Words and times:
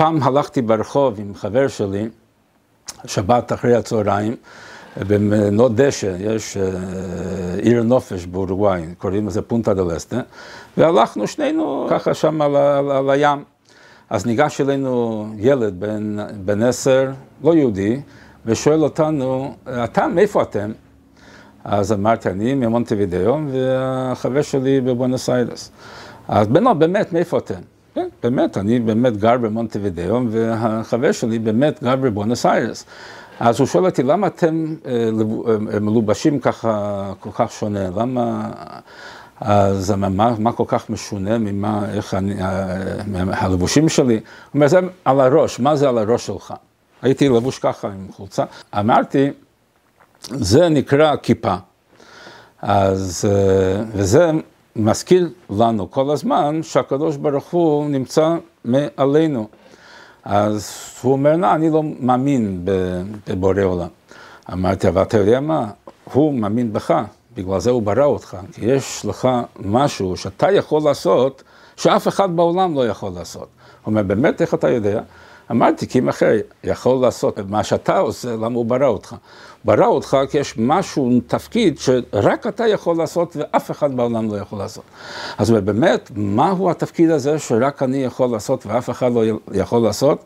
פעם 0.00 0.22
הלכתי 0.22 0.62
ברחוב 0.62 1.20
עם 1.20 1.34
חבר 1.34 1.68
שלי, 1.68 2.08
שבת 3.04 3.52
אחרי 3.52 3.74
הצהריים, 3.74 4.36
בנות 4.96 5.74
דשא, 5.74 6.16
יש 6.18 6.56
אה, 6.56 6.64
עיר 7.62 7.82
נופש 7.82 8.26
באורוגוואי, 8.26 8.82
קוראים 8.98 9.26
לזה 9.26 9.42
פונטה 9.42 9.74
דה 9.74 9.82
לסטה, 9.82 10.20
והלכנו 10.76 11.26
שנינו 11.26 11.86
ככה 11.90 12.14
שם 12.14 12.42
על, 12.42 12.56
על, 12.56 12.90
על 12.90 13.10
הים. 13.10 13.44
אז 14.10 14.26
ניגש 14.26 14.60
אלינו 14.60 15.26
ילד 15.36 15.80
בן, 15.80 16.16
בן 16.44 16.62
עשר, 16.62 17.10
לא 17.44 17.54
יהודי, 17.54 18.00
ושואל 18.46 18.82
אותנו, 18.82 19.54
אתה, 19.84 20.08
מאיפה 20.08 20.42
אתם? 20.42 20.72
אז 21.64 21.92
אמרתי, 21.92 22.28
אני 22.28 22.54
ממונטווידאו, 22.54 23.38
והחבר 23.50 24.42
שלי 24.42 24.80
בבואנוס 24.80 25.30
איירס. 25.30 25.70
אז 26.28 26.46
בנו, 26.46 26.78
באמת, 26.78 27.12
מאיפה 27.12 27.38
אתם? 27.38 27.60
כן, 27.94 28.08
באמת, 28.22 28.58
אני 28.58 28.80
באמת 28.80 29.16
גר 29.16 29.38
במונטווידאו, 29.38 30.20
והחבר 30.30 31.12
שלי 31.12 31.38
באמת 31.38 31.82
גר 31.82 31.96
בבואנוס 31.96 32.46
איירס. 32.46 32.84
אז 33.40 33.60
הוא 33.60 33.66
שואל 33.66 33.86
אותי, 33.86 34.02
למה 34.02 34.26
אתם 34.26 34.74
אה, 34.86 34.92
אה, 35.72 35.80
מלובשים 35.80 36.38
ככה, 36.38 37.12
כל 37.20 37.30
כך 37.32 37.52
שונה? 37.52 37.90
למה... 37.96 38.50
אז 39.40 39.90
מה, 39.90 40.34
מה 40.38 40.52
כל 40.52 40.64
כך 40.66 40.90
משונה 40.90 41.38
ממה, 41.38 41.90
איך 41.92 42.14
אני, 42.14 42.34
הלבושים 43.32 43.88
שלי? 43.88 44.14
הוא 44.14 44.20
אומר, 44.54 44.68
זה 44.68 44.78
על 45.04 45.20
הראש, 45.20 45.60
מה 45.60 45.76
זה 45.76 45.88
על 45.88 45.98
הראש 45.98 46.26
שלך? 46.26 46.54
הייתי 47.02 47.28
לבוש 47.28 47.58
ככה 47.58 47.88
עם 47.88 48.06
חולצה. 48.12 48.44
אמרתי, 48.78 49.30
זה 50.22 50.68
נקרא 50.68 51.16
כיפה. 51.16 51.54
אז, 52.62 53.24
אה, 53.30 53.82
וזה 53.92 54.30
מזכיר 54.80 55.30
לנו 55.50 55.90
כל 55.90 56.10
הזמן 56.10 56.60
שהקדוש 56.62 57.16
ברוך 57.16 57.50
הוא 57.50 57.90
נמצא 57.90 58.36
מעלינו. 58.64 59.48
אז 60.24 60.72
הוא 61.02 61.12
אומר, 61.12 61.36
לא, 61.36 61.54
אני 61.54 61.70
לא 61.70 61.82
מאמין 62.00 62.60
בבורא 62.64 63.62
עולם. 63.62 63.88
אמרתי, 64.52 64.88
אבל 64.88 65.02
אתה 65.02 65.18
יודע 65.18 65.40
מה? 65.40 65.70
הוא 66.12 66.34
מאמין 66.34 66.72
בך, 66.72 66.94
בגלל 67.34 67.60
זה 67.60 67.70
הוא 67.70 67.82
ברא 67.82 68.04
אותך. 68.04 68.36
כי 68.52 68.64
יש 68.64 69.06
לך 69.06 69.28
משהו 69.60 70.16
שאתה 70.16 70.52
יכול 70.52 70.82
לעשות, 70.84 71.42
שאף 71.76 72.08
אחד 72.08 72.36
בעולם 72.36 72.74
לא 72.74 72.86
יכול 72.86 73.12
לעשות. 73.14 73.48
הוא 73.82 73.90
אומר, 73.90 74.02
באמת, 74.02 74.42
איך 74.42 74.54
אתה 74.54 74.70
יודע? 74.70 75.00
אמרתי, 75.50 75.86
כי 75.86 75.98
אם 75.98 76.08
אחר 76.08 76.30
יכול 76.64 77.02
לעשות 77.02 77.38
את 77.38 77.44
מה 77.48 77.64
שאתה 77.64 77.98
עושה, 77.98 78.36
למה 78.36 78.56
הוא 78.56 78.66
ברא 78.66 78.86
אותך? 78.86 79.16
ברא 79.64 79.86
אותך 79.86 80.16
כי 80.30 80.38
יש 80.38 80.54
משהו, 80.58 81.10
תפקיד, 81.26 81.78
שרק 81.78 82.46
אתה 82.46 82.66
יכול 82.66 82.96
לעשות 82.96 83.36
ואף 83.36 83.70
אחד 83.70 83.96
בעולם 83.96 84.32
לא 84.32 84.36
יכול 84.36 84.58
לעשות. 84.58 84.84
אז 85.38 85.50
באמת, 85.50 86.10
מהו 86.16 86.70
התפקיד 86.70 87.10
הזה 87.10 87.38
שרק 87.38 87.82
אני 87.82 88.04
יכול 88.04 88.30
לעשות 88.30 88.66
ואף 88.66 88.90
אחד 88.90 89.12
לא 89.12 89.22
יכול 89.52 89.82
לעשות? 89.82 90.24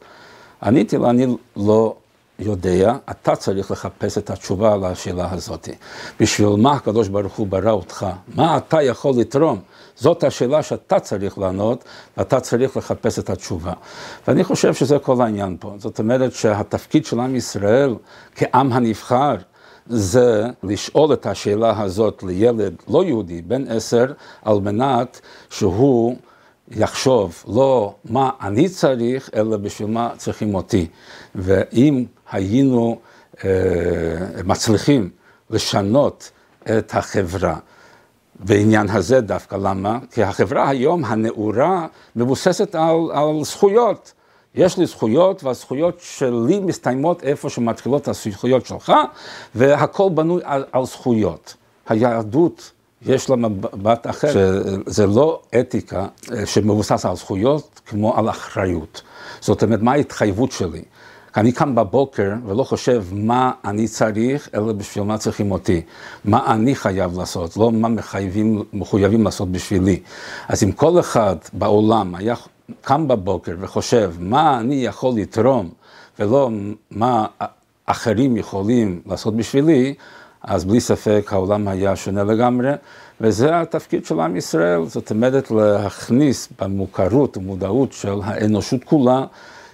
עניתי 0.62 0.96
לו, 0.96 1.10
אני 1.10 1.26
לא 1.56 1.94
יודע, 2.38 2.96
אתה 3.10 3.36
צריך 3.36 3.70
לחפש 3.70 4.18
את 4.18 4.30
התשובה 4.30 4.72
על 4.72 4.84
השאלה 4.84 5.28
הזאת. 5.32 5.68
בשביל 6.20 6.48
מה 6.48 6.72
הקדוש 6.72 7.08
ברוך 7.08 7.34
הוא 7.34 7.46
ברא 7.46 7.70
אותך? 7.70 8.06
מה 8.34 8.56
אתה 8.56 8.82
יכול 8.82 9.12
לתרום? 9.18 9.60
זאת 9.96 10.24
השאלה 10.24 10.62
שאתה 10.62 11.00
צריך 11.00 11.38
לענות, 11.38 11.84
ואתה 12.16 12.40
צריך 12.40 12.76
לחפש 12.76 13.18
את 13.18 13.30
התשובה. 13.30 13.72
ואני 14.28 14.44
חושב 14.44 14.74
שזה 14.74 14.98
כל 14.98 15.22
העניין 15.22 15.56
פה. 15.60 15.74
זאת 15.78 15.98
אומרת 15.98 16.32
שהתפקיד 16.32 17.06
של 17.06 17.20
עם 17.20 17.36
ישראל 17.36 17.94
כעם 18.34 18.72
הנבחר, 18.72 19.34
זה 19.86 20.46
לשאול 20.62 21.12
את 21.12 21.26
השאלה 21.26 21.82
הזאת 21.82 22.22
לילד 22.22 22.74
לא 22.88 23.04
יהודי, 23.04 23.42
בן 23.42 23.68
עשר, 23.68 24.12
על 24.42 24.60
מנת 24.60 25.20
שהוא 25.50 26.16
יחשוב 26.70 27.44
לא 27.48 27.94
מה 28.04 28.30
אני 28.40 28.68
צריך, 28.68 29.30
אלא 29.34 29.56
בשביל 29.56 29.88
מה 29.88 30.10
צריכים 30.16 30.54
אותי. 30.54 30.86
ואם 31.34 32.04
היינו 32.32 32.98
אה, 33.44 33.50
מצליחים 34.44 35.10
לשנות 35.50 36.30
את 36.78 36.94
החברה, 36.94 37.56
בעניין 38.40 38.90
הזה 38.90 39.20
דווקא, 39.20 39.56
למה? 39.56 39.98
כי 40.10 40.22
החברה 40.22 40.68
היום, 40.68 41.04
הנאורה, 41.04 41.86
מבוססת 42.16 42.74
על, 42.74 42.96
על 43.12 43.44
זכויות. 43.44 44.12
יש 44.54 44.78
לי 44.78 44.86
זכויות, 44.86 45.44
והזכויות 45.44 46.00
שלי 46.00 46.60
מסתיימות 46.60 47.22
איפה 47.22 47.50
שמתחילות 47.50 48.08
הזכויות 48.08 48.66
שלך, 48.66 48.92
והכל 49.54 50.08
בנוי 50.14 50.42
על, 50.44 50.64
על 50.72 50.84
זכויות. 50.84 51.54
היהדות, 51.88 52.72
יש 53.06 53.30
לה 53.30 53.36
מבט 53.36 54.06
אחר, 54.06 54.32
שזה 54.86 55.06
לא 55.06 55.40
אתיקה 55.60 56.06
אה, 56.32 56.46
שמבוסס 56.46 57.06
על 57.06 57.16
זכויות 57.16 57.80
כמו 57.86 58.16
על 58.16 58.30
אחריות. 58.30 59.02
זאת 59.40 59.62
אומרת, 59.62 59.82
מה 59.82 59.92
ההתחייבות 59.92 60.52
שלי? 60.52 60.82
אני 61.36 61.52
קם 61.52 61.74
בבוקר 61.74 62.32
ולא 62.46 62.64
חושב 62.64 63.04
מה 63.12 63.52
אני 63.64 63.88
צריך, 63.88 64.48
אלא 64.54 64.72
בשביל 64.72 65.04
מה 65.04 65.18
צריכים 65.18 65.52
אותי. 65.52 65.82
מה 66.24 66.54
אני 66.54 66.74
חייב 66.74 67.18
לעשות, 67.18 67.56
לא 67.56 67.72
מה 67.72 67.88
מחייבים, 67.88 68.62
מחויבים 68.72 69.24
לעשות 69.24 69.52
בשבילי. 69.52 70.00
אז 70.48 70.64
אם 70.64 70.72
כל 70.72 71.00
אחד 71.00 71.36
בעולם 71.52 72.14
היה 72.14 72.34
קם 72.80 73.08
בבוקר 73.08 73.52
וחושב 73.60 74.12
מה 74.18 74.58
אני 74.60 74.74
יכול 74.74 75.14
לתרום, 75.16 75.70
ולא 76.18 76.50
מה 76.90 77.26
אחרים 77.86 78.36
יכולים 78.36 79.00
לעשות 79.06 79.36
בשבילי, 79.36 79.94
אז 80.44 80.64
בלי 80.64 80.80
ספק 80.80 81.28
העולם 81.32 81.68
היה 81.68 81.96
שונה 81.96 82.24
לגמרי, 82.24 82.70
וזה 83.20 83.60
התפקיד 83.60 84.04
של 84.04 84.20
עם 84.20 84.36
ישראל, 84.36 84.84
זאת 84.86 85.10
אומרת 85.10 85.50
להכניס 85.50 86.48
במוכרות 86.60 87.36
ומודעות 87.36 87.92
של 87.92 88.18
האנושות 88.24 88.84
כולה 88.84 89.24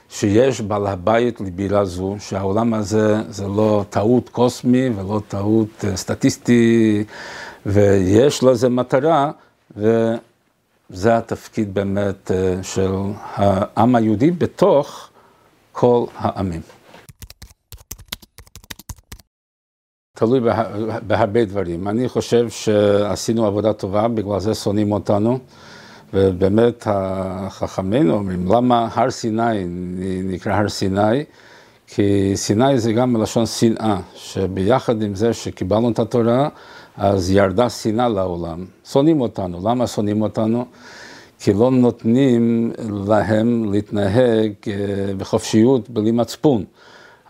שיש 0.08 0.60
בעל 0.60 0.86
הבית 0.86 1.40
לבירה 1.40 1.84
זו, 1.84 2.16
שהעולם 2.18 2.74
הזה 2.74 3.16
זה 3.28 3.48
לא 3.48 3.84
טעות 3.90 4.28
קוסמי 4.28 4.88
ולא 4.88 5.20
טעות 5.28 5.84
אה, 5.84 5.96
סטטיסטי, 5.96 7.04
ויש 7.66 8.44
לזה 8.44 8.68
מטרה, 8.68 9.30
וזה 9.76 11.16
התפקיד 11.16 11.74
באמת 11.74 12.30
אה, 12.30 12.62
של 12.62 12.92
העם 13.34 13.94
היהודי 13.94 14.30
בתוך 14.30 15.08
כל 15.72 16.04
העמים. 16.16 16.60
תלוי 20.20 20.40
בהרבה 21.06 21.44
דברים. 21.44 21.88
אני 21.88 22.08
חושב 22.08 22.48
שעשינו 22.50 23.46
עבודה 23.46 23.72
טובה, 23.72 24.08
בגלל 24.08 24.40
זה 24.40 24.54
שונאים 24.54 24.92
אותנו. 24.92 25.38
ובאמת 26.14 26.86
חכמינו 27.48 28.14
אומרים, 28.14 28.46
למה 28.52 28.88
הר 28.94 29.10
סיני 29.10 29.64
נקרא 30.24 30.52
הר 30.52 30.68
סיני? 30.68 31.24
כי 31.86 32.32
סיני 32.34 32.78
זה 32.78 32.92
גם 32.92 33.12
מלשון 33.12 33.46
שנאה, 33.46 34.00
שביחד 34.14 35.02
עם 35.02 35.14
זה 35.14 35.32
שקיבלנו 35.32 35.90
את 35.90 35.98
התורה, 35.98 36.48
אז 36.96 37.30
ירדה 37.30 37.70
שנאה 37.70 38.08
לעולם. 38.08 38.64
שונאים 38.84 39.20
אותנו. 39.20 39.68
למה 39.68 39.86
שונאים 39.86 40.22
אותנו? 40.22 40.64
כי 41.38 41.52
לא 41.52 41.70
נותנים 41.70 42.72
להם 43.06 43.72
להתנהג 43.72 44.52
אה, 44.68 45.14
בחופשיות 45.16 45.90
בלי 45.90 46.10
מצפון. 46.10 46.64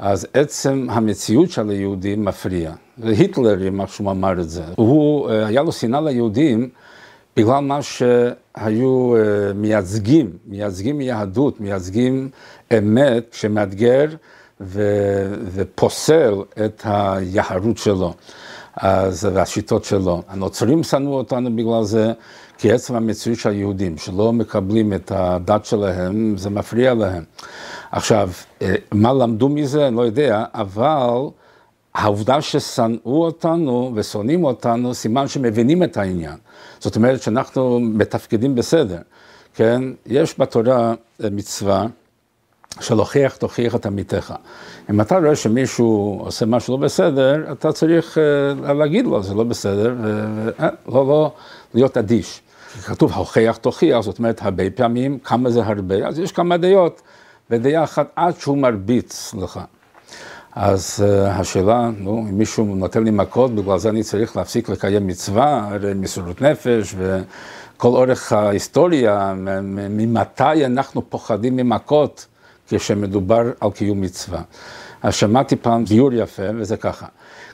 אז 0.01 0.27
עצם 0.35 0.87
המציאות 0.91 1.51
של 1.51 1.71
היהודים 1.71 2.25
מפריע. 2.25 2.73
והיטלר, 2.99 3.69
אם 3.69 3.87
שהוא 3.87 4.11
אמר 4.11 4.41
את 4.41 4.51
זה, 4.51 4.63
הוא, 4.77 5.31
אה, 5.31 5.47
היה 5.47 5.63
לו 5.63 5.73
שנאה 5.73 6.01
ליהודים. 6.01 6.69
בגלל 7.37 7.61
מה 7.61 7.83
שהיו 7.83 9.17
אה, 9.17 9.53
מייצגים, 9.55 10.31
מייצגים 10.47 11.01
יהדות, 11.01 11.61
מייצגים 11.61 12.29
אמת 12.79 13.25
שמאתגר 13.33 14.07
ו- 14.61 15.35
ופוסל 15.53 16.35
את 16.65 16.83
היהרות 16.85 17.79
שלו, 17.79 18.15
אז, 18.77 19.29
והשיטות 19.33 19.85
שלו. 19.85 20.23
הנוצרים 20.29 20.83
שנאו 20.83 21.13
אותנו 21.13 21.57
בגלל 21.57 21.83
זה, 21.83 22.13
כי 22.59 22.73
עצם 22.73 22.95
המציאות 22.95 23.39
של 23.39 23.51
היהודים, 23.51 23.99
שלא 23.99 24.33
מקבלים 24.33 24.93
את 24.93 25.13
הדת 25.15 25.65
שלהם, 25.65 26.35
זה 26.37 26.51
מפריע 26.51 26.95
להם. 26.95 27.25
עכשיו, 27.93 28.31
אה, 28.63 28.75
מה 28.93 29.13
למדו 29.13 29.49
מזה, 29.49 29.89
אני 29.89 29.97
לא 29.97 30.03
יודע, 30.03 30.45
אבל 30.55 31.17
העובדה 31.95 32.41
ששנאו 32.41 33.25
אותנו 33.25 33.93
ושונאים 33.95 34.45
אותנו, 34.45 34.95
סימן 34.95 35.29
שמבינים 35.29 35.83
את 35.83 35.97
העניין. 35.97 36.37
זאת 36.79 36.97
אומרת 36.97 37.23
שאנחנו 37.23 37.81
מתפקדים 37.81 38.55
בסדר, 38.55 38.99
כן? 39.55 39.83
יש 40.07 40.41
בתורה 40.41 40.95
מצווה 41.21 41.87
של 42.81 42.99
הוכיח 42.99 43.37
תוכיח 43.37 43.75
את 43.75 43.87
עמיתך. 43.87 44.35
אם 44.91 45.01
אתה 45.01 45.19
רואה 45.19 45.37
שמישהו 45.37 46.21
עושה 46.25 46.47
משהו 46.47 46.77
לא 46.77 46.83
בסדר, 46.83 47.53
אתה 47.53 47.73
צריך 47.73 48.19
uh, 48.19 48.73
להגיד 48.73 49.05
לו, 49.07 49.23
זה 49.23 49.35
לא 49.35 49.45
בסדר, 49.45 49.95
ולא 49.99 50.71
לא, 50.89 51.07
לא 51.07 51.33
להיות 51.75 51.97
אדיש. 51.97 52.41
כתוב 52.85 53.13
הוכיח 53.13 53.57
תוכיח, 53.57 54.01
זאת 54.01 54.19
אומרת 54.19 54.43
הרבה 54.43 54.71
פעמים, 54.71 55.19
כמה 55.19 55.51
זה 55.51 55.63
הרבה, 55.65 56.09
אז 56.09 56.19
יש 56.19 56.33
כמה 56.33 56.57
דעות, 56.57 57.03
אחת 57.85 58.11
עד 58.17 58.41
שהוא 58.41 58.59
מרביץ 58.59 59.35
לך. 59.35 59.61
אז 60.55 61.05
uh, 61.05 61.29
השאלה, 61.29 61.91
נו, 61.99 62.19
אם 62.19 62.39
מישהו 62.39 62.65
נותן 62.65 63.05
לי 63.05 63.11
מכות, 63.11 63.55
בגלל 63.55 63.79
זה 63.79 63.89
אני 63.89 64.03
צריך 64.03 64.37
להפסיק 64.37 64.69
לקיים 64.69 65.07
מצווה, 65.07 65.69
הרי 65.71 65.95
מסירות 65.95 66.43
נפש, 66.43 66.95
וכל 66.99 67.89
אורך 67.89 68.33
ההיסטוריה, 68.33 69.35
ממתי 69.91 70.67
אנחנו 70.67 71.11
פוחדים 71.11 71.57
ממכות, 71.57 72.27
כשמדובר 72.69 73.43
על 73.61 73.71
קיום 73.71 74.01
מצווה. 74.01 74.43
אז 75.03 75.15
שמעתי 75.15 75.57
פעם 75.57 75.85
ביור 75.85 76.13
יפה, 76.13 76.43
וזה 76.57 76.77
ככה. 76.77 77.07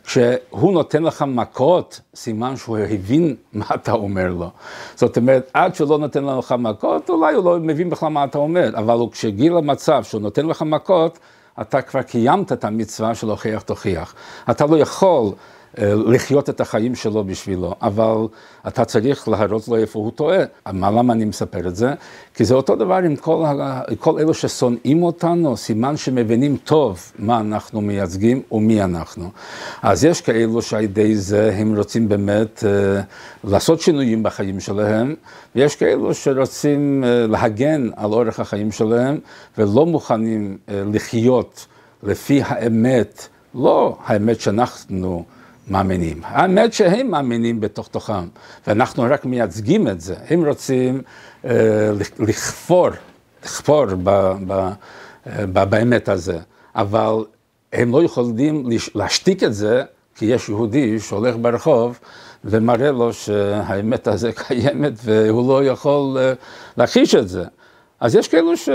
כשהוא 0.04 0.72
נותן 0.72 1.02
לך 1.02 1.24
מכות, 1.28 2.00
סימן 2.14 2.56
שהוא 2.56 2.78
הבין 2.78 3.36
מה 3.52 3.66
אתה 3.74 3.92
אומר 3.92 4.28
לו. 4.28 4.50
זאת 4.94 5.16
אומרת, 5.16 5.50
עד 5.54 5.74
שהוא 5.74 5.90
לא 5.90 5.98
נותן 5.98 6.24
לך 6.24 6.54
מכות, 6.58 7.10
אולי 7.10 7.34
הוא 7.34 7.44
לא 7.44 7.58
מבין 7.60 7.90
בכלל 7.90 8.08
מה 8.08 8.24
אתה 8.24 8.38
אומר, 8.38 8.70
אבל 8.74 8.98
כשגיל 9.12 9.52
למצב 9.52 10.04
שהוא 10.04 10.20
נותן 10.20 10.46
לך 10.46 10.62
מכות, 10.62 11.18
אתה 11.60 11.82
כבר 11.82 12.02
קיימת 12.02 12.52
את 12.52 12.64
המצווה 12.64 13.14
של 13.14 13.30
הוכיח 13.30 13.62
תוכיח. 13.62 14.14
אתה 14.50 14.66
לא 14.66 14.76
יכול 14.76 15.32
לחיות 15.78 16.50
את 16.50 16.60
החיים 16.60 16.94
שלו 16.94 17.24
בשבילו, 17.24 17.74
אבל 17.82 18.26
אתה 18.68 18.84
צריך 18.84 19.28
להראות 19.28 19.68
לו 19.68 19.76
איפה 19.76 19.98
הוא 19.98 20.10
טועה. 20.10 20.38
מה, 20.72 20.90
למה 20.90 21.12
אני 21.12 21.24
מספר 21.24 21.68
את 21.68 21.76
זה? 21.76 21.94
כי 22.34 22.44
זה 22.44 22.54
אותו 22.54 22.76
דבר 22.76 22.94
עם 22.94 23.16
כל, 23.16 23.44
כל 23.98 24.18
אלו 24.18 24.34
ששונאים 24.34 25.02
אותנו, 25.02 25.56
סימן 25.56 25.96
שמבינים 25.96 26.56
טוב 26.64 27.12
מה 27.18 27.40
אנחנו 27.40 27.80
מייצגים 27.80 28.42
ומי 28.52 28.82
אנחנו. 28.82 29.30
אז 29.82 30.04
יש 30.04 30.20
כאלו 30.20 30.62
שעל 30.62 30.82
ידי 30.82 31.16
זה 31.16 31.54
הם 31.56 31.76
רוצים 31.76 32.08
באמת 32.08 32.64
uh, 32.64 33.48
לעשות 33.50 33.80
שינויים 33.80 34.22
בחיים 34.22 34.60
שלהם, 34.60 35.14
ויש 35.56 35.76
כאלו 35.76 36.14
שרוצים 36.14 37.04
uh, 37.04 37.30
להגן 37.30 37.88
על 37.96 38.12
אורך 38.12 38.40
החיים 38.40 38.72
שלהם 38.72 39.18
ולא 39.58 39.86
מוכנים 39.86 40.58
uh, 40.66 40.70
לחיות 40.92 41.66
לפי 42.02 42.40
האמת, 42.44 43.28
לא 43.54 43.96
האמת 44.04 44.40
שאנחנו 44.40 45.24
מאמינים. 45.68 46.20
האמת 46.24 46.72
שהם 46.72 47.10
מאמינים 47.10 47.60
בתוך 47.60 47.88
תוכם, 47.88 48.28
ואנחנו 48.66 49.06
רק 49.10 49.24
מייצגים 49.24 49.88
את 49.88 50.00
זה. 50.00 50.14
הם 50.28 50.44
רוצים 50.46 51.02
uh, 51.42 51.46
לכפור, 52.18 52.88
לכפור 53.44 53.86
ב, 54.02 54.32
ב, 54.46 54.70
ב, 55.52 55.64
באמת 55.64 56.08
הזה, 56.08 56.38
אבל 56.74 57.14
הם 57.72 57.92
לא 57.92 58.02
יכולים 58.02 58.68
להשתיק 58.94 59.42
את 59.42 59.54
זה, 59.54 59.82
כי 60.14 60.24
יש 60.24 60.48
יהודי 60.48 61.00
שהולך 61.00 61.36
ברחוב 61.40 61.98
ומראה 62.44 62.90
לו 62.90 63.12
שהאמת 63.12 64.08
הזה 64.08 64.32
קיימת 64.46 64.92
והוא 65.04 65.48
לא 65.48 65.64
יכול 65.64 66.16
uh, 66.16 66.36
להכחיש 66.76 67.14
את 67.14 67.28
זה. 67.28 67.44
אז 68.00 68.14
יש 68.14 68.28
כאלו 68.28 68.56
ש... 68.56 68.68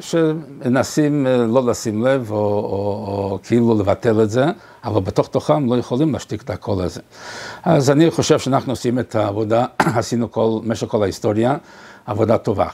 שמנסים 0.00 1.26
אה, 1.26 1.36
לא 1.36 1.66
לשים 1.66 2.06
לב 2.06 2.30
או, 2.30 2.36
או, 2.36 3.30
או 3.32 3.38
כאילו 3.42 3.78
לבטל 3.78 4.22
את 4.22 4.30
זה, 4.30 4.44
אבל 4.84 5.00
בתוך 5.00 5.28
תוכם 5.28 5.72
לא 5.72 5.78
יכולים 5.78 6.12
להשתיק 6.12 6.42
את 6.42 6.50
הקול 6.50 6.82
הזה. 6.82 7.00
אז 7.64 7.90
אני 7.90 8.10
חושב 8.10 8.38
שאנחנו 8.38 8.72
עושים 8.72 8.98
את 8.98 9.14
העבודה, 9.14 9.64
עשינו 9.98 10.32
כל, 10.32 10.60
במשך 10.64 10.86
כל 10.86 11.02
ההיסטוריה, 11.02 11.56
עבודה 12.06 12.38
טובה. 12.38 12.68